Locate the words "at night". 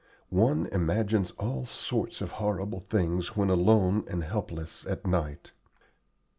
4.87-5.51